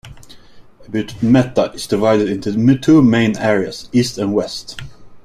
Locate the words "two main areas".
2.79-3.87